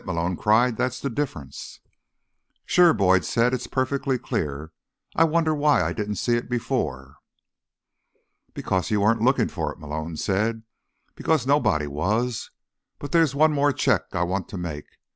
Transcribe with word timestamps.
Malone 0.03 0.35
cried. 0.35 0.77
"That's 0.77 0.99
the 0.99 1.11
difference!" 1.11 1.79
"Sure," 2.65 2.91
Boyd 2.91 3.23
said. 3.23 3.53
"It's 3.53 3.67
perfectly 3.67 4.17
clear. 4.17 4.71
I 5.15 5.25
wonder 5.25 5.53
why 5.53 5.83
I 5.83 5.93
didn't 5.93 6.15
see 6.15 6.35
it 6.35 6.49
before." 6.49 7.17
"Because 8.55 8.89
you 8.89 9.01
weren't 9.01 9.21
looking 9.21 9.47
for 9.47 9.71
it," 9.71 9.77
Malone 9.77 10.17
said. 10.17 10.63
"Because 11.13 11.45
nobody 11.45 11.85
was. 11.85 12.49
But 12.97 13.11
there's 13.11 13.35
one 13.35 13.51
more 13.53 13.71
check 13.71 14.15
I 14.15 14.23
want 14.23 14.49
to 14.49 14.57
make. 14.57 14.87